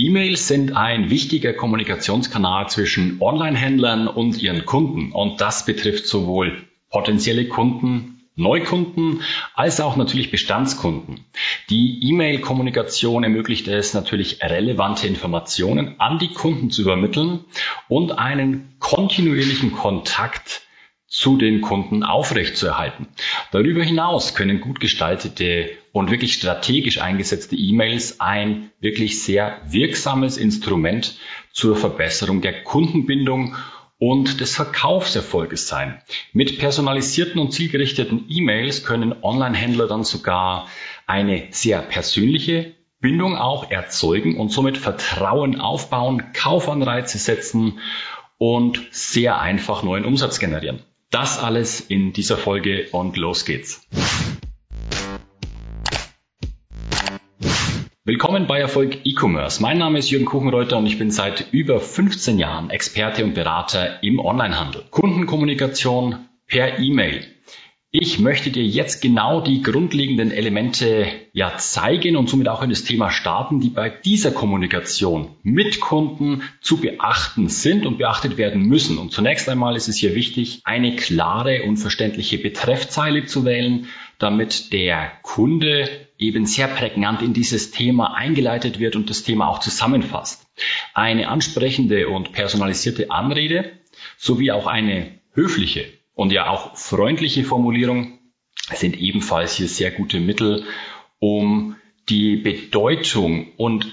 E-Mails 0.00 0.48
sind 0.48 0.74
ein 0.74 1.10
wichtiger 1.10 1.52
Kommunikationskanal 1.52 2.70
zwischen 2.70 3.20
Online-Händlern 3.20 4.08
und 4.08 4.40
ihren 4.40 4.64
Kunden. 4.64 5.12
Und 5.12 5.42
das 5.42 5.66
betrifft 5.66 6.06
sowohl 6.06 6.64
potenzielle 6.88 7.46
Kunden, 7.48 8.22
Neukunden 8.34 9.20
als 9.54 9.78
auch 9.78 9.96
natürlich 9.96 10.30
Bestandskunden. 10.30 11.26
Die 11.68 12.00
E-Mail-Kommunikation 12.08 13.24
ermöglicht 13.24 13.68
es 13.68 13.92
natürlich 13.92 14.42
relevante 14.42 15.06
Informationen 15.06 15.96
an 15.98 16.18
die 16.18 16.32
Kunden 16.32 16.70
zu 16.70 16.80
übermitteln 16.80 17.44
und 17.88 18.18
einen 18.18 18.76
kontinuierlichen 18.78 19.72
Kontakt 19.72 20.62
zu 21.10 21.36
den 21.36 21.60
Kunden 21.60 22.04
aufrechtzuerhalten. 22.04 23.08
Darüber 23.50 23.82
hinaus 23.82 24.36
können 24.36 24.60
gut 24.60 24.78
gestaltete 24.78 25.70
und 25.90 26.12
wirklich 26.12 26.34
strategisch 26.34 27.00
eingesetzte 27.00 27.56
E-Mails 27.56 28.20
ein 28.20 28.70
wirklich 28.80 29.20
sehr 29.20 29.60
wirksames 29.66 30.36
Instrument 30.36 31.16
zur 31.52 31.76
Verbesserung 31.76 32.42
der 32.42 32.62
Kundenbindung 32.62 33.56
und 33.98 34.40
des 34.40 34.54
Verkaufserfolges 34.54 35.66
sein. 35.66 36.00
Mit 36.32 36.60
personalisierten 36.60 37.40
und 37.40 37.52
zielgerichteten 37.52 38.26
E-Mails 38.28 38.84
können 38.84 39.12
Online-Händler 39.20 39.88
dann 39.88 40.04
sogar 40.04 40.68
eine 41.08 41.48
sehr 41.50 41.80
persönliche 41.82 42.76
Bindung 43.00 43.36
auch 43.36 43.68
erzeugen 43.68 44.38
und 44.38 44.52
somit 44.52 44.78
Vertrauen 44.78 45.60
aufbauen, 45.60 46.32
Kaufanreize 46.34 47.18
setzen 47.18 47.80
und 48.38 48.80
sehr 48.92 49.40
einfach 49.40 49.82
neuen 49.82 50.04
Umsatz 50.04 50.38
generieren. 50.38 50.84
Das 51.10 51.40
alles 51.40 51.80
in 51.80 52.12
dieser 52.12 52.36
Folge 52.36 52.86
und 52.92 53.16
los 53.16 53.44
geht's. 53.44 53.84
Willkommen 58.04 58.46
bei 58.46 58.60
Erfolg 58.60 58.98
E-Commerce. 59.04 59.60
Mein 59.60 59.78
Name 59.78 59.98
ist 59.98 60.10
Jürgen 60.10 60.26
Kuchenreuter 60.26 60.78
und 60.78 60.86
ich 60.86 60.98
bin 60.98 61.10
seit 61.10 61.52
über 61.52 61.80
15 61.80 62.38
Jahren 62.38 62.70
Experte 62.70 63.24
und 63.24 63.34
Berater 63.34 64.00
im 64.04 64.20
Onlinehandel. 64.20 64.84
Kundenkommunikation 64.90 66.28
per 66.46 66.78
E-Mail 66.78 67.26
ich 67.92 68.20
möchte 68.20 68.50
dir 68.50 68.64
jetzt 68.64 69.02
genau 69.02 69.40
die 69.40 69.62
grundlegenden 69.62 70.30
Elemente 70.30 71.08
ja 71.32 71.56
zeigen 71.56 72.16
und 72.16 72.28
somit 72.28 72.48
auch 72.48 72.62
in 72.62 72.70
das 72.70 72.84
Thema 72.84 73.10
starten, 73.10 73.58
die 73.58 73.68
bei 73.68 73.90
dieser 73.90 74.30
Kommunikation 74.30 75.30
mit 75.42 75.80
Kunden 75.80 76.42
zu 76.60 76.76
beachten 76.76 77.48
sind 77.48 77.86
und 77.86 77.98
beachtet 77.98 78.36
werden 78.36 78.62
müssen. 78.62 78.96
Und 78.96 79.10
zunächst 79.10 79.48
einmal 79.48 79.74
ist 79.74 79.88
es 79.88 79.96
hier 79.96 80.14
wichtig, 80.14 80.60
eine 80.62 80.94
klare 80.94 81.64
und 81.64 81.78
verständliche 81.78 82.38
Betreffzeile 82.38 83.26
zu 83.26 83.44
wählen, 83.44 83.88
damit 84.20 84.72
der 84.72 85.10
Kunde 85.22 85.88
eben 86.16 86.46
sehr 86.46 86.68
prägnant 86.68 87.22
in 87.22 87.32
dieses 87.32 87.72
Thema 87.72 88.14
eingeleitet 88.14 88.78
wird 88.78 88.94
und 88.94 89.10
das 89.10 89.24
Thema 89.24 89.48
auch 89.48 89.58
zusammenfasst. 89.58 90.46
Eine 90.94 91.26
ansprechende 91.26 92.08
und 92.08 92.30
personalisierte 92.30 93.10
Anrede 93.10 93.72
sowie 94.16 94.52
auch 94.52 94.68
eine 94.68 95.18
höfliche 95.32 95.86
und 96.20 96.32
ja 96.32 96.50
auch 96.50 96.76
freundliche 96.76 97.44
Formulierung 97.44 98.18
sind 98.74 99.00
ebenfalls 99.00 99.54
hier 99.54 99.68
sehr 99.68 99.90
gute 99.90 100.20
Mittel, 100.20 100.66
um 101.18 101.76
die 102.10 102.36
Bedeutung 102.36 103.54
und 103.56 103.86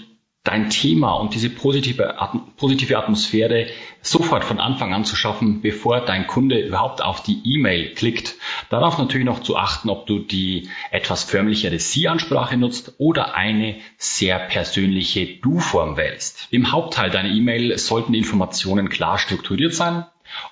dein 0.43 0.69
Thema 0.69 1.13
und 1.13 1.33
diese 1.33 1.49
positive, 1.49 2.15
positive 2.57 2.97
Atmosphäre 2.97 3.67
sofort 4.01 4.43
von 4.43 4.59
Anfang 4.59 4.93
an 4.93 5.05
zu 5.05 5.15
schaffen, 5.15 5.61
bevor 5.61 6.01
dein 6.01 6.27
Kunde 6.27 6.59
überhaupt 6.59 7.01
auf 7.01 7.23
die 7.23 7.39
E-Mail 7.45 7.93
klickt. 7.93 8.35
Darauf 8.69 8.97
natürlich 8.97 9.25
noch 9.25 9.41
zu 9.41 9.55
achten, 9.55 9.89
ob 9.89 10.05
du 10.05 10.19
die 10.19 10.69
etwas 10.91 11.23
förmlichere 11.23 11.79
Sie-Ansprache 11.79 12.57
nutzt 12.57 12.95
oder 12.97 13.35
eine 13.35 13.77
sehr 13.97 14.37
persönliche 14.37 15.27
Du-Form 15.27 15.95
wählst. 15.95 16.49
Im 16.51 16.73
Hauptteil 16.73 17.09
deiner 17.09 17.29
E-Mail 17.29 17.77
sollten 17.77 18.11
die 18.11 18.19
Informationen 18.19 18.89
klar 18.89 19.17
strukturiert 19.17 19.73
sein, 19.73 20.03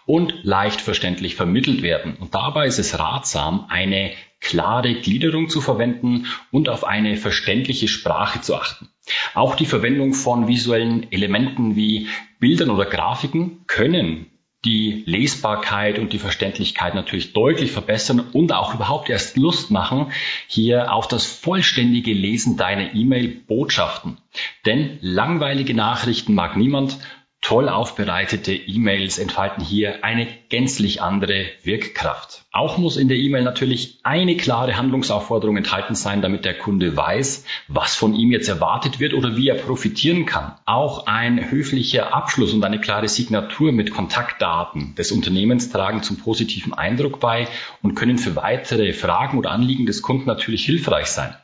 und 0.06 0.44
leicht 0.44 0.82
verständlich 0.82 1.36
vermittelt 1.36 1.82
werden. 1.82 2.18
Und 2.20 2.36
dabei 2.36 2.68
ist 2.68 2.80
es 2.80 2.98
ratsam, 3.00 3.66
eine 3.70 4.12
klare 4.40 4.94
Gliederung 4.96 5.50
zu 5.50 5.62
verwenden 5.62 6.28
und 6.52 6.70
auf 6.70 6.84
eine 6.84 7.18
verständliche 7.18 7.88
Sprache 7.88 8.42
zu 8.42 8.56
achten. 8.56 8.90
Auch 9.34 9.56
die 9.56 9.66
Verwendung 9.66 10.14
von 10.14 10.48
visuellen 10.48 11.12
Elementen 11.12 11.76
wie 11.76 12.10
Bildern 12.40 12.70
oder 12.70 12.86
Grafiken 12.86 13.66
können 13.68 14.32
die 14.66 15.04
Lesbarkeit 15.06 16.00
und 16.00 16.12
die 16.12 16.20
Verständlichkeit 16.20 16.96
natürlich 16.96 17.34
deutlich 17.34 17.72
verbessern 17.72 18.20
und 18.34 18.52
auch 18.52 18.74
überhaupt 18.74 19.10
erst 19.10 19.38
Lust 19.38 19.70
machen, 19.70 20.12
hier 20.48 20.92
auf 20.92 21.08
das 21.08 21.26
vollständige 21.26 22.14
Lesen 22.14 22.58
deiner 22.58 22.94
E-Mail-Botschaften. 22.94 24.18
Denn 24.66 24.98
langweilige 25.02 25.76
Nachrichten 25.76 26.34
mag 26.34 26.58
niemand, 26.58 26.98
Toll 27.46 27.70
aufbereitete 27.70 28.56
E-Mails 28.56 29.20
entfalten 29.20 29.64
hier 29.64 30.04
eine 30.04 30.28
gänzlich 30.50 31.04
andere 31.04 31.46
Wirkkraft. 31.62 32.44
Auch 32.52 32.80
muss 32.80 32.98
in 32.98 33.08
der 33.08 33.18
E-Mail 33.18 33.44
natürlich 33.44 34.00
eine 34.02 34.36
klare 34.36 34.78
Handlungsaufforderung 34.78 35.56
enthalten 35.56 35.94
sein, 35.94 36.24
damit 36.24 36.44
der 36.44 36.58
Kunde 36.58 36.98
weiß, 36.98 37.46
was 37.68 37.94
von 37.94 38.16
ihm 38.16 38.32
jetzt 38.32 38.50
erwartet 38.50 39.00
wird 39.00 39.14
oder 39.14 39.38
wie 39.38 39.48
er 39.48 39.60
profitieren 39.60 40.26
kann. 40.26 40.56
Auch 40.66 41.06
ein 41.06 41.52
höflicher 41.52 42.16
Abschluss 42.16 42.52
und 42.52 42.64
eine 42.64 42.82
klare 42.82 43.08
Signatur 43.08 43.72
mit 43.72 43.92
Kontaktdaten 43.92 44.96
des 44.96 45.12
Unternehmens 45.12 45.70
tragen 45.70 46.02
zum 46.02 46.18
positiven 46.18 46.74
Eindruck 46.74 47.20
bei 47.20 47.48
und 47.84 47.94
können 47.94 48.18
für 48.18 48.36
weitere 48.36 48.92
Fragen 48.92 49.38
oder 49.38 49.52
Anliegen 49.52 49.86
des 49.86 50.02
Kunden 50.02 50.26
natürlich 50.26 50.66
hilfreich 50.66 51.10
sein. 51.10 51.36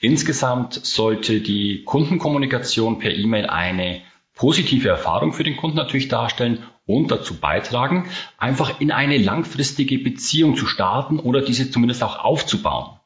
Insgesamt 0.00 0.74
sollte 0.74 1.40
die 1.40 1.84
Kundenkommunikation 1.84 2.98
per 2.98 3.14
E-Mail 3.14 3.46
eine 3.46 4.02
positive 4.36 4.88
Erfahrung 4.88 5.32
für 5.32 5.42
den 5.42 5.56
Kunden 5.56 5.76
natürlich 5.76 6.08
darstellen 6.08 6.62
und 6.86 7.10
dazu 7.10 7.40
beitragen, 7.40 8.08
einfach 8.38 8.80
in 8.80 8.92
eine 8.92 9.18
langfristige 9.18 9.98
Beziehung 9.98 10.56
zu 10.56 10.66
starten 10.66 11.18
oder 11.18 11.40
diese 11.42 11.70
zumindest 11.70 12.04
auch 12.04 12.22
aufzubauen. 12.22 13.00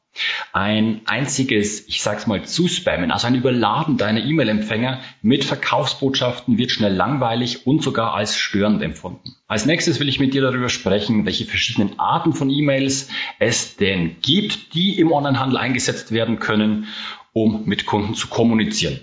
Ein 0.51 1.01
einziges, 1.05 1.87
ich 1.87 2.01
sag's 2.01 2.27
mal, 2.27 2.43
Zuspammen, 2.43 3.11
also 3.11 3.27
ein 3.27 3.35
Überladen 3.35 3.95
deiner 3.95 4.21
E-Mail-Empfänger 4.21 4.99
mit 5.21 5.45
Verkaufsbotschaften 5.45 6.57
wird 6.57 6.71
schnell 6.71 6.93
langweilig 6.93 7.65
und 7.65 7.81
sogar 7.81 8.13
als 8.13 8.35
störend 8.37 8.81
empfunden. 8.81 9.37
Als 9.47 9.65
nächstes 9.65 10.01
will 10.01 10.09
ich 10.09 10.19
mit 10.19 10.33
dir 10.33 10.41
darüber 10.41 10.67
sprechen, 10.67 11.25
welche 11.25 11.45
verschiedenen 11.45 11.97
Arten 11.97 12.33
von 12.33 12.49
E-Mails 12.49 13.07
es 13.39 13.77
denn 13.77 14.17
gibt, 14.21 14.73
die 14.73 14.99
im 14.99 15.13
Onlinehandel 15.13 15.57
eingesetzt 15.57 16.11
werden 16.11 16.39
können, 16.39 16.87
um 17.31 17.63
mit 17.65 17.85
Kunden 17.85 18.13
zu 18.13 18.27
kommunizieren. 18.27 18.99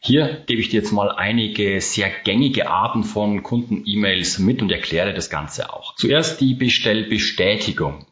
Hier 0.00 0.42
gebe 0.46 0.60
ich 0.60 0.68
dir 0.68 0.80
jetzt 0.80 0.92
mal 0.92 1.10
einige 1.10 1.80
sehr 1.80 2.10
gängige 2.10 2.68
Arten 2.70 3.04
von 3.04 3.42
Kunden-E-Mails 3.42 4.38
mit 4.38 4.62
und 4.62 4.70
erkläre 4.70 5.14
das 5.14 5.30
Ganze 5.30 5.72
auch. 5.72 5.94
Zuerst 5.96 6.40
die 6.40 6.54
Bestellbestätigung. 6.54 8.06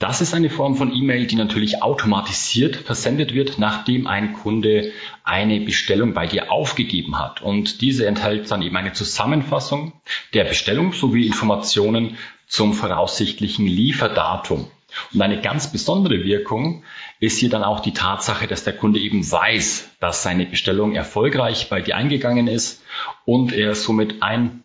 Das 0.00 0.22
ist 0.22 0.32
eine 0.32 0.48
Form 0.48 0.76
von 0.76 0.94
E-Mail, 0.94 1.26
die 1.26 1.36
natürlich 1.36 1.82
automatisiert 1.82 2.74
versendet 2.76 3.34
wird, 3.34 3.58
nachdem 3.58 4.06
ein 4.06 4.32
Kunde 4.32 4.92
eine 5.24 5.60
Bestellung 5.60 6.14
bei 6.14 6.26
dir 6.26 6.50
aufgegeben 6.50 7.18
hat. 7.18 7.42
Und 7.42 7.82
diese 7.82 8.06
enthält 8.06 8.50
dann 8.50 8.62
eben 8.62 8.76
eine 8.78 8.94
Zusammenfassung 8.94 9.92
der 10.32 10.44
Bestellung 10.44 10.94
sowie 10.94 11.26
Informationen 11.26 12.16
zum 12.46 12.72
voraussichtlichen 12.72 13.66
Lieferdatum. 13.66 14.70
Und 15.12 15.22
eine 15.22 15.40
ganz 15.40 15.70
besondere 15.72 16.24
Wirkung 16.24 16.84
ist 17.18 17.38
hier 17.38 17.50
dann 17.50 17.64
auch 17.64 17.80
die 17.80 17.92
Tatsache, 17.92 18.46
dass 18.46 18.64
der 18.64 18.76
Kunde 18.76 19.00
eben 19.00 19.30
weiß, 19.30 19.90
dass 20.00 20.22
seine 20.22 20.46
Bestellung 20.46 20.94
erfolgreich 20.94 21.68
bei 21.68 21.80
dir 21.80 21.96
eingegangen 21.96 22.46
ist 22.48 22.82
und 23.24 23.52
er 23.52 23.74
somit 23.74 24.22
ein 24.22 24.64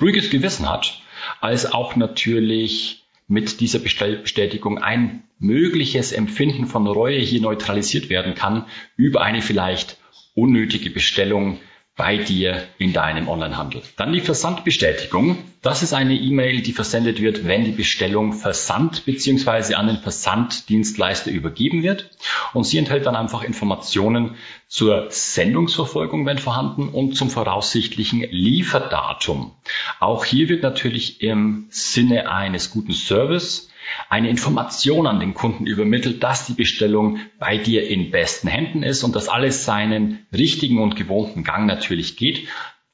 ruhiges 0.00 0.30
Gewissen 0.30 0.68
hat, 0.68 1.02
als 1.40 1.70
auch 1.72 1.96
natürlich 1.96 3.04
mit 3.28 3.60
dieser 3.60 3.78
Bestellbestätigung 3.78 4.78
ein 4.78 5.22
mögliches 5.38 6.12
Empfinden 6.12 6.66
von 6.66 6.86
Reue 6.86 7.18
hier 7.18 7.40
neutralisiert 7.40 8.10
werden 8.10 8.34
kann 8.34 8.66
über 8.96 9.22
eine 9.22 9.40
vielleicht 9.40 9.98
unnötige 10.34 10.90
Bestellung 10.90 11.60
bei 12.00 12.16
dir 12.16 12.62
in 12.78 12.94
deinem 12.94 13.28
Onlinehandel. 13.28 13.82
Dann 13.98 14.14
die 14.14 14.22
Versandbestätigung. 14.22 15.36
Das 15.60 15.82
ist 15.82 15.92
eine 15.92 16.14
E-Mail, 16.14 16.62
die 16.62 16.72
versendet 16.72 17.20
wird, 17.20 17.46
wenn 17.46 17.66
die 17.66 17.72
Bestellung 17.72 18.32
versandt 18.32 19.04
bzw. 19.04 19.74
an 19.74 19.86
den 19.86 19.98
Versanddienstleister 19.98 21.30
übergeben 21.30 21.82
wird. 21.82 22.08
Und 22.54 22.64
sie 22.64 22.78
enthält 22.78 23.04
dann 23.04 23.16
einfach 23.16 23.42
Informationen 23.42 24.36
zur 24.66 25.08
Sendungsverfolgung, 25.10 26.24
wenn 26.24 26.38
vorhanden, 26.38 26.88
und 26.88 27.18
zum 27.18 27.28
voraussichtlichen 27.28 28.22
Lieferdatum. 28.30 29.52
Auch 29.98 30.24
hier 30.24 30.48
wird 30.48 30.62
natürlich 30.62 31.20
im 31.20 31.66
Sinne 31.68 32.30
eines 32.30 32.70
guten 32.70 32.92
Service 32.92 33.69
eine 34.08 34.28
Information 34.28 35.06
an 35.06 35.20
den 35.20 35.34
Kunden 35.34 35.66
übermittelt, 35.66 36.22
dass 36.22 36.46
die 36.46 36.54
Bestellung 36.54 37.18
bei 37.38 37.56
dir 37.58 37.88
in 37.88 38.10
besten 38.10 38.48
Händen 38.48 38.82
ist 38.82 39.04
und 39.04 39.16
dass 39.16 39.28
alles 39.28 39.64
seinen 39.64 40.26
richtigen 40.32 40.80
und 40.82 40.96
gewohnten 40.96 41.44
Gang 41.44 41.66
natürlich 41.66 42.16
geht. 42.16 42.48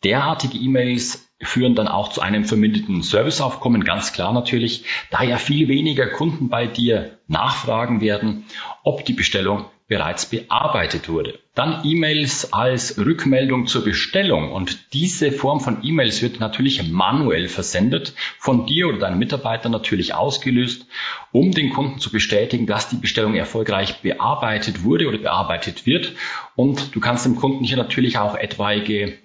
Derartige 0.05 0.59
E-Mails 0.59 1.27
führen 1.41 1.75
dann 1.75 1.89
auch 1.89 2.11
zu 2.11 2.23
einem 2.23 2.45
verminderten 2.45 3.03
Serviceaufkommen, 3.03 3.85
ganz 3.85 4.13
klar 4.13 4.33
natürlich, 4.33 4.85
da 5.11 5.23
ja 5.23 5.37
viel 5.37 5.69
weniger 5.69 6.07
Kunden 6.07 6.49
bei 6.49 6.67
dir 6.67 7.19
nachfragen 7.29 8.01
werden, 8.01 8.45
ob 8.83 9.05
die 9.05 9.13
Bestellung 9.13 9.67
bereits 9.89 10.27
bearbeitet 10.27 11.09
wurde. 11.09 11.39
Dann 11.55 11.83
E-Mails 11.85 12.53
als 12.53 12.99
Rückmeldung 12.99 13.67
zur 13.67 13.85
Bestellung 13.85 14.53
und 14.53 14.93
diese 14.93 15.31
Form 15.31 15.61
von 15.61 15.79
E-Mails 15.83 16.23
wird 16.23 16.41
natürlich 16.41 16.91
manuell 16.91 17.49
versendet, 17.49 18.15
von 18.39 18.67
dir 18.67 18.89
oder 18.89 18.99
deinen 18.99 19.19
Mitarbeitern 19.19 19.73
natürlich 19.73 20.13
ausgelöst, 20.13 20.87
um 21.31 21.53
den 21.53 21.71
Kunden 21.71 22.01
zu 22.01 22.11
bestätigen, 22.11 22.67
dass 22.67 22.89
die 22.89 22.97
Bestellung 22.97 23.35
erfolgreich 23.35 24.03
bearbeitet 24.03 24.83
wurde 24.83 25.07
oder 25.07 25.19
bearbeitet 25.19 25.87
wird. 25.87 26.13
Und 26.57 26.95
du 26.95 27.01
kannst 27.01 27.25
dem 27.25 27.37
Kunden 27.37 27.65
hier 27.65 27.77
natürlich 27.77 28.19
auch 28.19 28.35
etwaige 28.35 29.17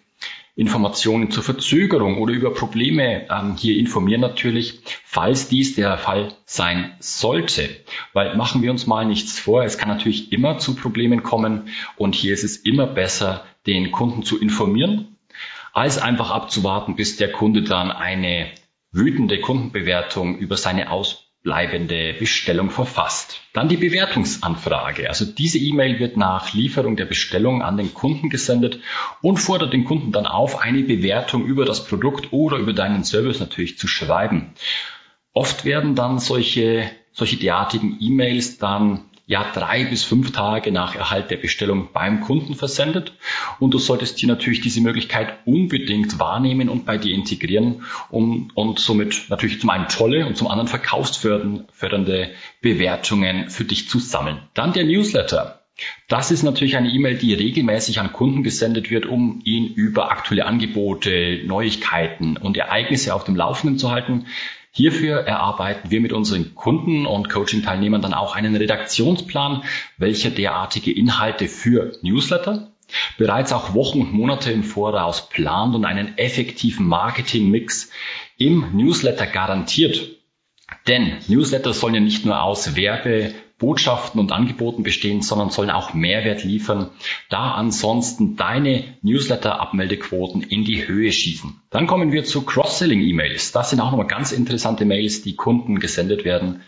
Informationen 0.61 1.31
zur 1.31 1.41
Verzögerung 1.43 2.19
oder 2.19 2.33
über 2.33 2.53
Probleme 2.53 3.27
ähm, 3.31 3.57
hier 3.57 3.77
informieren 3.77 4.21
natürlich, 4.21 4.81
falls 5.03 5.49
dies 5.49 5.73
der 5.73 5.97
Fall 5.97 6.35
sein 6.45 6.93
sollte. 6.99 7.67
Weil 8.13 8.37
machen 8.37 8.61
wir 8.61 8.69
uns 8.69 8.85
mal 8.85 9.05
nichts 9.05 9.39
vor, 9.39 9.63
es 9.63 9.79
kann 9.79 9.89
natürlich 9.89 10.31
immer 10.31 10.59
zu 10.59 10.75
Problemen 10.75 11.23
kommen 11.23 11.69
und 11.97 12.13
hier 12.13 12.33
ist 12.33 12.43
es 12.43 12.57
immer 12.57 12.85
besser, 12.85 13.43
den 13.65 13.91
Kunden 13.91 14.21
zu 14.21 14.39
informieren, 14.39 15.17
als 15.73 15.97
einfach 15.97 16.29
abzuwarten, 16.29 16.95
bis 16.95 17.17
der 17.17 17.31
Kunde 17.31 17.63
dann 17.63 17.91
eine 17.91 18.51
wütende 18.91 19.41
Kundenbewertung 19.41 20.37
über 20.37 20.57
seine 20.57 20.91
Aus 20.91 21.30
bleibende 21.43 22.13
Bestellung 22.13 22.69
verfasst. 22.69 23.41
Dann 23.53 23.67
die 23.67 23.77
Bewertungsanfrage. 23.77 25.09
Also 25.09 25.25
diese 25.25 25.57
E-Mail 25.57 25.99
wird 25.99 26.15
nach 26.15 26.53
Lieferung 26.53 26.95
der 26.95 27.05
Bestellung 27.05 27.63
an 27.63 27.77
den 27.77 27.93
Kunden 27.93 28.29
gesendet 28.29 28.79
und 29.21 29.37
fordert 29.37 29.73
den 29.73 29.85
Kunden 29.85 30.11
dann 30.11 30.27
auf, 30.27 30.59
eine 30.59 30.83
Bewertung 30.83 31.45
über 31.45 31.65
das 31.65 31.85
Produkt 31.85 32.31
oder 32.31 32.57
über 32.57 32.73
deinen 32.73 33.03
Service 33.03 33.39
natürlich 33.39 33.79
zu 33.79 33.87
schreiben. 33.87 34.53
Oft 35.33 35.65
werden 35.65 35.95
dann 35.95 36.19
solche, 36.19 36.91
solche 37.11 37.37
derartigen 37.37 37.97
E-Mails 37.99 38.59
dann 38.59 39.05
ja 39.25 39.49
drei 39.53 39.85
bis 39.85 40.03
fünf 40.03 40.31
Tage 40.31 40.71
nach 40.71 40.95
Erhalt 40.95 41.31
der 41.31 41.37
Bestellung 41.37 41.89
beim 41.93 42.21
Kunden 42.21 42.55
versendet. 42.55 43.13
Und 43.59 43.73
du 43.73 43.79
solltest 43.79 44.19
hier 44.19 44.27
natürlich 44.27 44.61
diese 44.61 44.81
Möglichkeit 44.81 45.39
unbedingt 45.45 46.19
wahrnehmen 46.19 46.69
und 46.69 46.85
bei 46.85 46.97
dir 46.97 47.13
integrieren, 47.13 47.83
um 48.09 48.51
und 48.55 48.79
somit 48.79 49.29
natürlich 49.29 49.59
zum 49.61 49.69
einen 49.69 49.87
tolle 49.87 50.25
und 50.25 50.37
zum 50.37 50.47
anderen 50.47 50.67
verkaufsfördernde 50.67 52.31
Bewertungen 52.61 53.49
für 53.49 53.63
dich 53.63 53.89
zu 53.89 53.99
sammeln. 53.99 54.39
Dann 54.53 54.73
der 54.73 54.85
Newsletter. 54.85 55.61
Das 56.07 56.29
ist 56.29 56.43
natürlich 56.43 56.77
eine 56.77 56.89
E-Mail, 56.89 57.17
die 57.17 57.33
regelmäßig 57.33 57.99
an 57.99 58.13
Kunden 58.13 58.43
gesendet 58.43 58.91
wird, 58.91 59.05
um 59.05 59.41
ihn 59.45 59.73
über 59.73 60.11
aktuelle 60.11 60.45
Angebote, 60.45 61.41
Neuigkeiten 61.45 62.37
und 62.37 62.57
Ereignisse 62.57 63.15
auf 63.15 63.23
dem 63.23 63.35
Laufenden 63.35 63.79
zu 63.79 63.91
halten. 63.91 64.27
Hierfür 64.73 65.17
erarbeiten 65.17 65.91
wir 65.91 65.99
mit 65.99 66.13
unseren 66.13 66.55
Kunden 66.55 67.05
und 67.05 67.29
Coaching-Teilnehmern 67.29 68.01
dann 68.01 68.13
auch 68.13 68.35
einen 68.35 68.55
Redaktionsplan, 68.55 69.63
welcher 69.97 70.29
derartige 70.29 70.91
Inhalte 70.91 71.49
für 71.49 71.91
Newsletter 72.01 72.71
bereits 73.17 73.53
auch 73.53 73.73
Wochen 73.73 74.01
und 74.01 74.13
Monate 74.13 74.51
im 74.51 74.63
Voraus 74.63 75.29
plant 75.29 75.75
und 75.75 75.85
einen 75.85 76.17
effektiven 76.17 76.87
Marketing-Mix 76.87 77.91
im 78.37 78.75
Newsletter 78.75 79.27
garantiert. 79.27 80.20
Denn 80.87 81.17
Newsletter 81.27 81.73
sollen 81.73 81.95
ja 81.95 81.99
nicht 81.99 82.25
nur 82.25 82.41
aus 82.41 82.75
Werbe, 82.75 83.33
Botschaften 83.59 84.19
und 84.19 84.31
Angeboten 84.31 84.81
bestehen, 84.81 85.21
sondern 85.21 85.51
sollen 85.51 85.69
auch 85.69 85.93
Mehrwert 85.93 86.43
liefern, 86.43 86.89
da 87.29 87.51
ansonsten 87.51 88.35
deine 88.35 88.85
Newsletter-Abmeldequoten 89.03 90.41
in 90.41 90.65
die 90.65 90.87
Höhe 90.87 91.11
schießen. 91.11 91.61
Dann 91.69 91.85
kommen 91.85 92.11
wir 92.11 92.23
zu 92.23 92.41
Cross-Selling-E-Mails. 92.41 93.51
Das 93.51 93.69
sind 93.69 93.79
auch 93.79 93.91
nochmal 93.91 94.07
ganz 94.07 94.31
interessante 94.31 94.85
Mails, 94.85 95.21
die 95.21 95.35
Kunden 95.35 95.79
gesendet 95.79 96.25
werden 96.25 96.61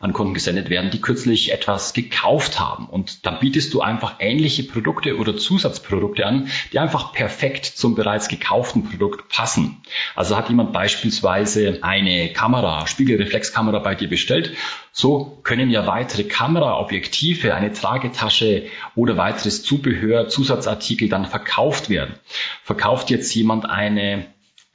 an 0.00 0.12
Kunden 0.12 0.34
gesendet 0.34 0.70
werden, 0.70 0.90
die 0.90 1.00
kürzlich 1.00 1.52
etwas 1.52 1.92
gekauft 1.92 2.60
haben. 2.60 2.86
Und 2.86 3.26
dann 3.26 3.38
bietest 3.40 3.72
du 3.74 3.80
einfach 3.80 4.16
ähnliche 4.18 4.62
Produkte 4.62 5.16
oder 5.16 5.36
Zusatzprodukte 5.36 6.26
an, 6.26 6.48
die 6.72 6.78
einfach 6.78 7.12
perfekt 7.12 7.66
zum 7.66 7.94
bereits 7.94 8.28
gekauften 8.28 8.84
Produkt 8.84 9.28
passen. 9.28 9.82
Also 10.14 10.36
hat 10.36 10.48
jemand 10.48 10.72
beispielsweise 10.72 11.78
eine 11.82 12.32
Kamera, 12.32 12.86
Spiegelreflexkamera 12.86 13.78
bei 13.78 13.94
dir 13.94 14.08
bestellt. 14.08 14.52
So 14.92 15.40
können 15.42 15.70
ja 15.70 15.86
weitere 15.86 16.24
Kameraobjektive, 16.24 17.54
eine 17.54 17.72
Tragetasche 17.72 18.64
oder 18.94 19.16
weiteres 19.16 19.62
Zubehör, 19.62 20.28
Zusatzartikel 20.28 21.08
dann 21.08 21.26
verkauft 21.26 21.90
werden. 21.90 22.14
Verkauft 22.62 23.10
jetzt 23.10 23.34
jemand 23.34 23.68
eine 23.68 24.26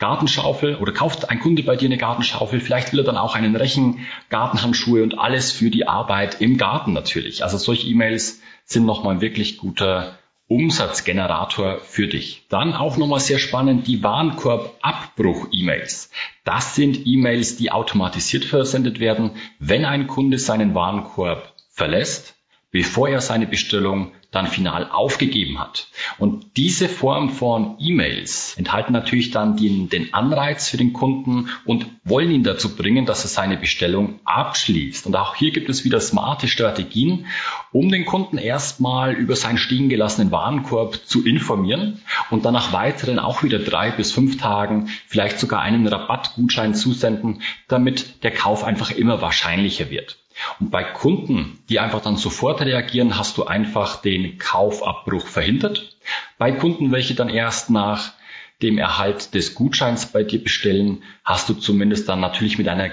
Gartenschaufel 0.01 0.77
oder 0.77 0.91
kauft 0.91 1.29
ein 1.29 1.39
Kunde 1.39 1.61
bei 1.61 1.75
dir 1.75 1.85
eine 1.85 1.97
Gartenschaufel, 1.97 2.59
vielleicht 2.59 2.91
will 2.91 3.01
er 3.01 3.05
dann 3.05 3.17
auch 3.17 3.35
einen 3.35 3.55
Rechen, 3.55 4.07
Gartenhandschuhe 4.29 5.03
und 5.03 5.19
alles 5.19 5.51
für 5.51 5.69
die 5.69 5.87
Arbeit 5.87 6.41
im 6.41 6.57
Garten 6.57 6.91
natürlich. 6.91 7.43
Also 7.43 7.57
solche 7.57 7.87
E-Mails 7.87 8.41
sind 8.65 8.85
nochmal 8.85 9.15
ein 9.15 9.21
wirklich 9.21 9.59
guter 9.59 10.17
Umsatzgenerator 10.47 11.81
für 11.81 12.07
dich. 12.07 12.47
Dann 12.49 12.73
auch 12.73 12.97
nochmal 12.97 13.19
sehr 13.19 13.37
spannend 13.37 13.85
die 13.85 14.01
Warenkorb-Abbruch-E-Mails. 14.01 16.09
Das 16.45 16.75
sind 16.75 17.05
E-Mails, 17.05 17.57
die 17.57 17.71
automatisiert 17.71 18.43
versendet 18.43 18.99
werden, 18.99 19.33
wenn 19.59 19.85
ein 19.85 20.07
Kunde 20.07 20.39
seinen 20.39 20.73
Warenkorb 20.73 21.53
verlässt, 21.69 22.33
bevor 22.71 23.07
er 23.07 23.21
seine 23.21 23.45
Bestellung 23.45 24.13
dann 24.31 24.47
final 24.47 24.89
aufgegeben 24.89 25.59
hat. 25.59 25.87
Und 26.17 26.55
diese 26.55 26.87
Form 26.87 27.29
von 27.29 27.75
E-Mails 27.79 28.55
enthalten 28.57 28.93
natürlich 28.93 29.31
dann 29.31 29.57
den, 29.57 29.89
den 29.89 30.13
Anreiz 30.13 30.69
für 30.69 30.77
den 30.77 30.93
Kunden 30.93 31.49
und 31.65 31.85
wollen 32.05 32.31
ihn 32.31 32.43
dazu 32.43 32.75
bringen, 32.75 33.05
dass 33.05 33.25
er 33.25 33.29
seine 33.29 33.57
Bestellung 33.57 34.21
abschließt. 34.23 35.05
Und 35.05 35.17
auch 35.17 35.35
hier 35.35 35.51
gibt 35.51 35.69
es 35.69 35.83
wieder 35.83 35.99
smarte 35.99 36.47
Strategien, 36.47 37.25
um 37.73 37.89
den 37.89 38.05
Kunden 38.05 38.37
erstmal 38.37 39.13
über 39.13 39.35
seinen 39.35 39.57
stehen 39.57 39.89
gelassenen 39.89 40.31
Warenkorb 40.31 41.05
zu 41.05 41.25
informieren 41.25 42.01
und 42.29 42.45
dann 42.45 42.53
nach 42.53 42.71
weiteren 42.71 43.19
auch 43.19 43.43
wieder 43.43 43.59
drei 43.59 43.91
bis 43.91 44.13
fünf 44.13 44.37
Tagen 44.37 44.89
vielleicht 45.07 45.39
sogar 45.39 45.61
einen 45.61 45.85
Rabattgutschein 45.87 46.73
zusenden, 46.73 47.41
damit 47.67 48.23
der 48.23 48.31
Kauf 48.31 48.63
einfach 48.63 48.91
immer 48.91 49.21
wahrscheinlicher 49.21 49.89
wird. 49.89 50.17
Und 50.59 50.71
bei 50.71 50.83
Kunden, 50.83 51.59
die 51.69 51.79
einfach 51.79 52.01
dann 52.01 52.17
sofort 52.17 52.61
reagieren, 52.61 53.17
hast 53.17 53.37
du 53.37 53.45
einfach 53.45 54.01
den 54.01 54.37
Kaufabbruch 54.37 55.27
verhindert. 55.27 55.97
Bei 56.37 56.51
Kunden, 56.51 56.91
welche 56.91 57.15
dann 57.15 57.29
erst 57.29 57.69
nach 57.69 58.13
dem 58.61 58.77
Erhalt 58.77 59.33
des 59.33 59.55
Gutscheins 59.55 60.07
bei 60.07 60.23
dir 60.23 60.43
bestellen, 60.43 61.03
hast 61.23 61.49
du 61.49 61.53
zumindest 61.53 62.07
dann 62.09 62.19
natürlich 62.19 62.57
mit 62.57 62.67
einer 62.67 62.91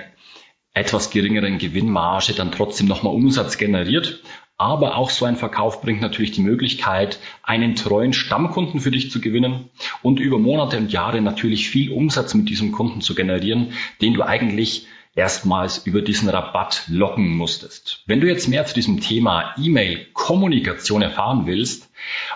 etwas 0.75 1.11
geringeren 1.11 1.59
Gewinnmarge 1.59 2.33
dann 2.35 2.53
trotzdem 2.53 2.87
nochmal 2.87 3.15
Umsatz 3.15 3.59
generiert. 3.59 4.23
Aber 4.61 4.97
auch 4.97 5.11
so 5.11 5.25
ein 5.25 5.37
Verkauf 5.37 5.83
bringt 5.83 6.01
natürlich 6.01 6.33
die 6.33 6.41
Möglichkeit, 6.41 7.21
einen 7.45 7.77
treuen 7.77 8.13
Stammkunden 8.13 8.81
für 8.81 8.91
dich 8.91 9.11
zu 9.11 9.21
gewinnen 9.21 9.71
und 10.03 10.19
über 10.19 10.39
Monate 10.39 10.79
und 10.79 10.93
Jahre 10.93 11.21
natürlich 11.21 11.71
viel 11.71 11.93
Umsatz 11.93 12.35
mit 12.35 12.49
diesem 12.49 12.73
Kunden 12.73 13.01
zu 13.01 13.15
generieren, 13.15 13.73
den 14.03 14.15
du 14.15 14.25
eigentlich 14.25 14.89
erstmals 15.15 15.79
über 15.87 16.03
diesen 16.03 16.29
Rabatt 16.29 16.85
locken 16.89 17.37
musstest. 17.37 18.03
Wenn 18.07 18.21
du 18.21 18.29
jetzt 18.29 18.49
mehr 18.49 18.67
zu 18.67 18.75
diesem 18.75 19.01
Thema 19.01 19.55
E-Mail-Kommunikation 19.59 21.03
erfahren 21.03 21.47
willst 21.47 21.91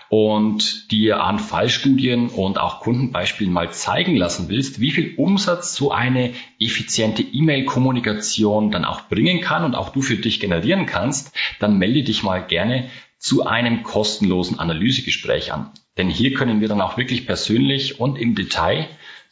und 0.08 0.90
dir 0.90 1.22
an 1.22 1.38
Fallstudien 1.38 2.28
und 2.28 2.58
auch 2.58 2.80
Kundenbeispielen 2.80 3.52
mal 3.52 3.70
zeigen 3.70 4.16
lassen 4.16 4.48
willst, 4.48 4.80
wie 4.80 4.90
viel 4.90 5.14
Umsatz 5.16 5.74
so 5.74 5.92
eine 5.92 6.34
effiziente 6.58 7.22
E-Mail-Kommunikation 7.22 8.70
dann 8.70 8.84
auch 8.84 9.02
bringen 9.02 9.40
kann 9.40 9.64
und 9.64 9.74
auch 9.74 9.90
du 9.90 10.02
für 10.02 10.16
dich 10.16 10.40
generieren 10.40 10.86
kannst, 10.86 11.36
dann 11.60 11.78
melde 11.78 12.02
dich 12.02 12.22
mal 12.22 12.44
gerne 12.44 12.90
zu 13.18 13.46
einem 13.46 13.84
kostenlosen 13.84 14.58
Analysegespräch 14.58 15.52
an. 15.52 15.70
Denn 15.96 16.08
hier 16.08 16.32
können 16.32 16.60
wir 16.60 16.68
dann 16.68 16.80
auch 16.80 16.96
wirklich 16.96 17.26
persönlich 17.26 18.00
und 18.00 18.18
im 18.18 18.34
Detail 18.34 18.88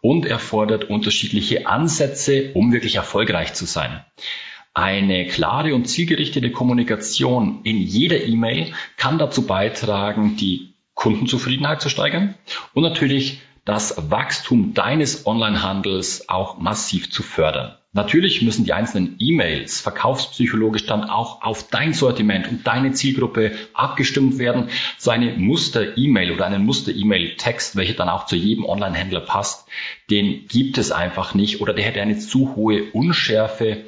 und 0.00 0.26
erfordert 0.26 0.84
unterschiedliche 0.84 1.66
Ansätze, 1.66 2.52
um 2.54 2.72
wirklich 2.72 2.96
erfolgreich 2.96 3.54
zu 3.54 3.66
sein. 3.66 4.04
Eine 4.72 5.26
klare 5.26 5.74
und 5.74 5.86
zielgerichtete 5.86 6.50
Kommunikation 6.52 7.60
in 7.64 7.78
jeder 7.78 8.22
E-Mail 8.22 8.72
kann 8.96 9.18
dazu 9.18 9.46
beitragen, 9.46 10.36
die 10.36 10.74
Kundenzufriedenheit 10.94 11.80
zu 11.80 11.88
steigern 11.88 12.34
und 12.74 12.82
natürlich 12.82 13.40
das 13.64 14.10
Wachstum 14.10 14.74
deines 14.74 15.26
Onlinehandels 15.26 16.28
auch 16.28 16.58
massiv 16.58 17.10
zu 17.10 17.22
fördern. 17.22 17.76
Natürlich 17.92 18.40
müssen 18.42 18.64
die 18.64 18.72
einzelnen 18.72 19.16
E-Mails 19.18 19.80
verkaufspsychologisch 19.80 20.86
dann 20.86 21.10
auch 21.10 21.42
auf 21.42 21.68
dein 21.70 21.92
Sortiment 21.92 22.46
und 22.46 22.64
deine 22.64 22.92
Zielgruppe 22.92 23.52
abgestimmt 23.72 24.38
werden. 24.38 24.68
So 24.96 25.10
eine 25.10 25.32
Muster-E-Mail 25.32 26.30
oder 26.30 26.46
einen 26.46 26.64
Muster-E-Mail-Text, 26.64 27.74
welcher 27.74 27.94
dann 27.94 28.08
auch 28.08 28.26
zu 28.26 28.36
jedem 28.36 28.64
Online-Händler 28.64 29.20
passt, 29.20 29.66
den 30.08 30.46
gibt 30.46 30.78
es 30.78 30.92
einfach 30.92 31.34
nicht 31.34 31.60
oder 31.60 31.72
der 31.74 31.84
hätte 31.84 32.00
eine 32.00 32.16
zu 32.18 32.54
hohe 32.54 32.84
Unschärfe 32.92 33.86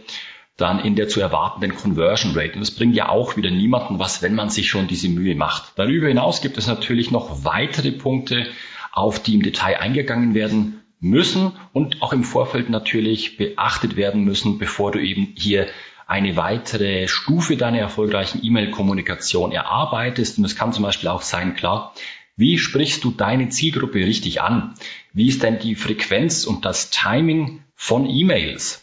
dann 0.57 0.81
in 0.81 0.97
der 0.97 1.09
zu 1.09 1.21
erwartenden 1.21 1.77
Conversion 1.77 2.33
Rate. 2.37 2.55
Und 2.55 2.61
das 2.61 2.73
bringt 2.73 2.97
ja 2.97 3.09
auch 3.09 3.37
wieder 3.37 3.51
niemanden 3.51 4.01
was, 4.01 4.21
wenn 4.21 4.35
man 4.35 4.51
sich 4.51 4.69
schon 4.69 4.89
diese 4.89 5.09
Mühe 5.09 5.37
macht. 5.37 5.73
Darüber 5.77 6.09
hinaus 6.09 6.41
gibt 6.41 6.59
es 6.59 6.67
natürlich 6.67 7.13
noch 7.13 7.45
weitere 7.45 7.93
Punkte, 7.93 8.49
auf 8.93 9.23
die 9.23 9.35
im 9.35 9.43
Detail 9.43 9.79
eingegangen 9.79 10.35
werden 10.35 10.83
müssen 11.01 11.53
und 11.73 12.01
auch 12.03 12.13
im 12.13 12.23
Vorfeld 12.23 12.71
natürlich 12.71 13.37
beachtet 13.37 13.97
werden 13.97 14.23
müssen, 14.23 14.59
bevor 14.59 14.93
du 14.93 15.01
eben 15.01 15.33
hier 15.37 15.67
eine 16.07 16.37
weitere 16.37 17.09
Stufe 17.09 17.57
deiner 17.57 17.79
erfolgreichen 17.79 18.41
E-Mail-Kommunikation 18.45 19.51
erarbeitest. 19.51 20.39
Und 20.39 20.45
es 20.45 20.55
kann 20.55 20.73
zum 20.73 20.85
Beispiel 20.85 21.09
auch 21.09 21.23
sein, 21.23 21.57
klar, 21.57 21.95
wie 22.37 22.59
sprichst 22.59 23.03
du 23.03 23.11
deine 23.11 23.49
Zielgruppe 23.49 23.99
richtig 23.99 24.43
an? 24.43 24.75
Wie 25.13 25.29
ist 25.29 25.43
denn 25.43 25.59
die 25.59 25.75
Frequenz 25.75 26.45
und 26.45 26.65
das 26.65 26.91
Timing 26.91 27.65
von 27.75 28.09
E-Mails? 28.09 28.83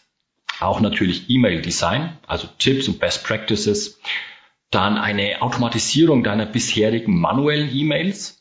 auch 0.60 0.80
natürlich 0.80 1.30
E-Mail-Design, 1.30 2.18
also 2.28 2.48
Tipps 2.58 2.88
und 2.88 3.00
Best 3.00 3.24
Practices, 3.24 4.00
dann 4.72 4.98
eine 4.98 5.42
Automatisierung 5.42 6.24
deiner 6.24 6.46
bisherigen 6.46 7.20
manuellen 7.20 7.74
E-Mails, 7.74 8.39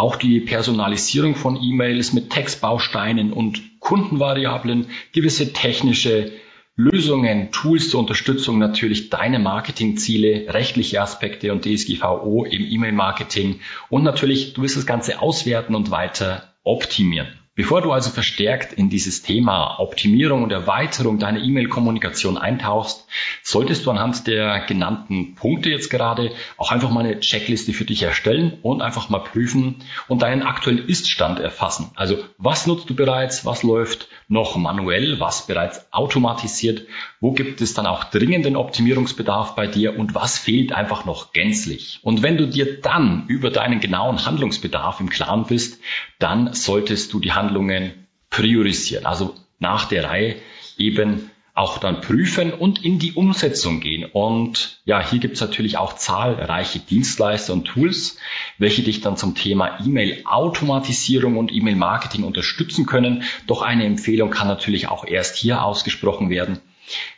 auch 0.00 0.16
die 0.16 0.40
Personalisierung 0.40 1.34
von 1.34 1.62
E-Mails 1.62 2.14
mit 2.14 2.30
Textbausteinen 2.30 3.34
und 3.34 3.80
Kundenvariablen, 3.80 4.86
gewisse 5.12 5.52
technische 5.52 6.32
Lösungen, 6.74 7.52
Tools 7.52 7.90
zur 7.90 8.00
Unterstützung 8.00 8.58
natürlich 8.58 9.10
deiner 9.10 9.38
Marketingziele, 9.38 10.54
rechtliche 10.54 11.02
Aspekte 11.02 11.52
und 11.52 11.66
DSGVO 11.66 12.46
im 12.46 12.64
E-Mail-Marketing 12.64 13.60
und 13.90 14.02
natürlich, 14.02 14.54
du 14.54 14.62
wirst 14.62 14.78
das 14.78 14.86
Ganze 14.86 15.20
auswerten 15.20 15.74
und 15.74 15.90
weiter 15.90 16.54
optimieren. 16.64 17.28
Bevor 17.60 17.82
du 17.82 17.92
also 17.92 18.08
verstärkt 18.08 18.72
in 18.72 18.88
dieses 18.88 19.20
Thema 19.20 19.80
Optimierung 19.80 20.44
und 20.44 20.50
Erweiterung 20.50 21.18
deiner 21.18 21.42
E-Mail-Kommunikation 21.42 22.38
eintauchst, 22.38 23.06
solltest 23.42 23.84
du 23.84 23.90
anhand 23.90 24.26
der 24.26 24.60
genannten 24.60 25.34
Punkte 25.34 25.68
jetzt 25.68 25.90
gerade 25.90 26.32
auch 26.56 26.72
einfach 26.72 26.88
mal 26.88 27.04
eine 27.04 27.20
Checkliste 27.20 27.74
für 27.74 27.84
dich 27.84 28.02
erstellen 28.02 28.56
und 28.62 28.80
einfach 28.80 29.10
mal 29.10 29.18
prüfen 29.18 29.82
und 30.08 30.22
deinen 30.22 30.42
aktuellen 30.42 30.88
Ist-Stand 30.88 31.38
erfassen. 31.38 31.90
Also 31.96 32.16
was 32.38 32.66
nutzt 32.66 32.88
du 32.88 32.94
bereits, 32.94 33.44
was 33.44 33.62
läuft 33.62 34.08
noch 34.28 34.56
manuell, 34.56 35.20
was 35.20 35.46
bereits 35.46 35.92
automatisiert, 35.92 36.86
wo 37.20 37.32
gibt 37.32 37.60
es 37.60 37.74
dann 37.74 37.86
auch 37.86 38.04
dringenden 38.04 38.56
Optimierungsbedarf 38.56 39.54
bei 39.54 39.66
dir 39.66 39.98
und 39.98 40.14
was 40.14 40.38
fehlt 40.38 40.72
einfach 40.72 41.04
noch 41.04 41.34
gänzlich. 41.34 41.98
Und 42.02 42.22
wenn 42.22 42.38
du 42.38 42.46
dir 42.46 42.80
dann 42.80 43.26
über 43.26 43.50
deinen 43.50 43.80
genauen 43.80 44.24
Handlungsbedarf 44.24 45.00
im 45.00 45.10
Klaren 45.10 45.44
bist, 45.44 45.80
dann 46.18 46.54
solltest 46.54 47.12
du 47.12 47.20
die 47.20 47.32
Handlung 47.32 47.49
Handlungen 47.50 48.06
priorisieren. 48.30 49.06
Also 49.06 49.34
nach 49.58 49.86
der 49.86 50.04
Reihe 50.04 50.36
eben 50.78 51.30
auch 51.52 51.78
dann 51.78 52.00
prüfen 52.00 52.52
und 52.52 52.84
in 52.84 52.98
die 53.00 53.12
Umsetzung 53.12 53.80
gehen. 53.80 54.04
Und 54.10 54.80
ja, 54.84 55.04
hier 55.06 55.18
gibt 55.18 55.34
es 55.34 55.40
natürlich 55.40 55.76
auch 55.76 55.94
zahlreiche 55.94 56.78
Dienstleister 56.78 57.52
und 57.52 57.64
Tools, 57.64 58.18
welche 58.56 58.82
dich 58.82 59.00
dann 59.00 59.16
zum 59.16 59.34
Thema 59.34 59.78
E-Mail-Automatisierung 59.84 61.36
und 61.36 61.52
E-Mail-Marketing 61.52 62.22
unterstützen 62.22 62.86
können. 62.86 63.24
Doch 63.46 63.62
eine 63.62 63.84
Empfehlung 63.84 64.30
kann 64.30 64.46
natürlich 64.46 64.88
auch 64.88 65.04
erst 65.04 65.36
hier 65.36 65.64
ausgesprochen 65.64 66.30
werden, 66.30 66.60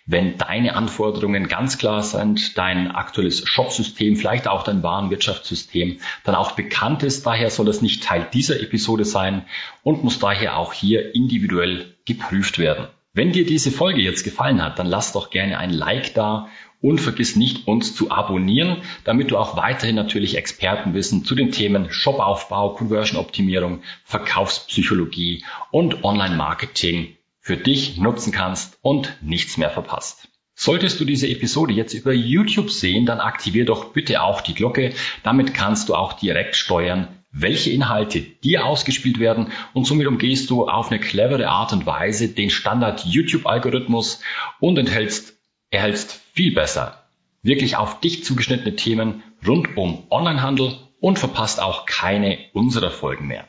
wenn 0.07 0.37
deine 0.37 0.75
Anforderungen 0.75 1.49
ganz 1.49 1.79
klar 1.79 2.03
sind, 2.03 2.59
dein 2.59 2.91
aktuelles 2.91 3.47
Shopsystem, 3.47 4.17
vielleicht 4.17 4.49
auch 4.49 4.65
dein 4.65 4.83
Warenwirtschaftssystem 4.83 5.99
dann 6.25 6.35
auch 6.35 6.53
bekannt 6.53 7.03
ist. 7.03 7.27
Daher 7.27 7.51
soll 7.51 7.69
es 7.69 7.83
nicht 7.83 8.03
Teil 8.03 8.29
dieser 8.33 8.61
Episode 8.61 9.05
sein 9.05 9.45
und 9.83 10.05
muss 10.05 10.19
daher 10.19 10.57
auch 10.57 10.73
hier 10.73 11.15
individuell 11.15 11.95
geprüft 12.05 12.59
werden. 12.59 12.89
Wenn 13.15 13.33
dir 13.33 13.45
diese 13.45 13.71
Folge 13.71 14.01
jetzt 14.01 14.25
gefallen 14.25 14.63
hat, 14.63 14.79
dann 14.79 14.87
lass 14.87 15.13
doch 15.13 15.31
gerne 15.31 15.59
ein 15.59 15.71
Like 15.71 16.15
da 16.15 16.49
und 16.81 16.99
vergiss 16.99 17.37
nicht, 17.37 17.69
uns 17.69 17.95
zu 17.95 18.11
abonnieren, 18.11 18.79
damit 19.05 19.31
du 19.31 19.39
auch 19.39 19.57
weiterhin 19.57 19.97
natürlich 19.97 20.37
Expertenwissen 20.37 21.25
zu 21.25 21.35
den 21.35 21.53
Themen 21.53 21.91
Shopaufbau, 21.91 22.71
Conversion-Optimierung, 22.71 23.83
Verkaufspsychologie 24.05 25.45
und 25.71 26.05
Online-Marketing 26.05 27.17
für 27.43 27.59
dich 27.59 27.99
nutzen 27.99 28.33
kannst 28.33 28.79
und 28.81 29.19
nichts 29.21 29.59
mehr 29.59 29.69
verpasst. 29.69 30.29
Solltest 30.55 30.99
du 31.01 31.05
diese 31.05 31.29
Episode 31.29 31.75
jetzt 31.75 31.93
über 31.93 32.15
YouTube 32.15 32.71
sehen, 32.71 33.05
dann 33.05 33.21
aktivier 33.21 33.67
doch 33.67 33.93
bitte 33.93 34.23
auch 34.23 34.41
die 34.41 34.55
Glocke. 34.55 34.95
Damit 35.23 35.53
kannst 35.53 35.91
du 35.91 35.95
auch 35.95 36.15
direkt 36.15 36.57
steuern, 36.57 37.09
welche 37.31 37.71
Inhalte 37.71 38.21
dir 38.21 38.65
ausgespielt 38.65 39.19
werden 39.19 39.53
und 39.75 39.87
somit 39.87 40.07
umgehst 40.07 40.49
du 40.49 40.67
auf 40.69 40.91
eine 40.91 41.01
clevere 41.01 41.49
Art 41.49 41.75
und 41.75 41.85
Weise 41.85 42.29
den 42.29 42.49
Standard 42.49 43.05
YouTube-Algorithmus 43.05 44.21
und 44.61 44.79
enthältst, 44.79 45.35
erhältst 45.71 46.21
viel 46.33 46.55
besser 46.55 47.03
wirklich 47.43 47.77
auf 47.77 48.01
dich 48.01 48.25
zugeschnittene 48.25 48.77
Themen 48.77 49.23
rund 49.47 49.77
um 49.77 50.05
Onlinehandel 50.11 50.77
und 51.01 51.19
verpasst 51.19 51.61
auch 51.61 51.87
keine 51.87 52.39
unserer 52.53 52.91
Folgen 52.91 53.27
mehr. 53.27 53.49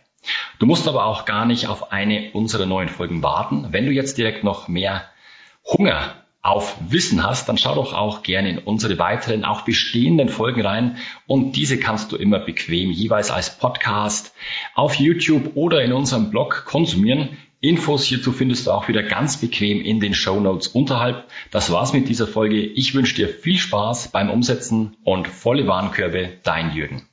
Du 0.59 0.65
musst 0.65 0.87
aber 0.87 1.05
auch 1.05 1.25
gar 1.25 1.45
nicht 1.45 1.67
auf 1.67 1.91
eine 1.91 2.31
unserer 2.31 2.65
neuen 2.65 2.89
Folgen 2.89 3.23
warten. 3.23 3.67
Wenn 3.71 3.85
du 3.85 3.91
jetzt 3.91 4.17
direkt 4.17 4.43
noch 4.43 4.67
mehr 4.67 5.05
Hunger 5.65 6.15
auf 6.41 6.75
Wissen 6.89 7.23
hast, 7.23 7.47
dann 7.47 7.57
schau 7.57 7.75
doch 7.75 7.93
auch 7.93 8.21
gerne 8.21 8.49
in 8.49 8.57
unsere 8.57 8.99
weiteren, 8.99 9.45
auch 9.45 9.61
bestehenden 9.61 10.27
Folgen 10.27 10.61
rein. 10.61 10.97
Und 11.25 11.55
diese 11.55 11.79
kannst 11.79 12.11
du 12.11 12.17
immer 12.17 12.39
bequem 12.39 12.91
jeweils 12.91 13.31
als 13.31 13.57
Podcast 13.57 14.33
auf 14.75 14.95
YouTube 14.95 15.51
oder 15.55 15.81
in 15.83 15.93
unserem 15.93 16.29
Blog 16.29 16.65
konsumieren. 16.65 17.37
Infos 17.61 18.03
hierzu 18.03 18.33
findest 18.33 18.67
du 18.67 18.71
auch 18.71 18.89
wieder 18.89 19.03
ganz 19.03 19.37
bequem 19.37 19.79
in 19.79 20.01
den 20.01 20.13
Show 20.13 20.41
Notes 20.41 20.67
unterhalb. 20.67 21.29
Das 21.49 21.71
war's 21.71 21.93
mit 21.93 22.09
dieser 22.09 22.27
Folge. 22.27 22.59
Ich 22.59 22.93
wünsche 22.93 23.15
dir 23.15 23.29
viel 23.29 23.57
Spaß 23.57 24.09
beim 24.09 24.29
Umsetzen 24.29 24.97
und 25.05 25.29
volle 25.29 25.65
Warenkörbe. 25.65 26.33
Dein 26.43 26.75
Jürgen. 26.75 27.07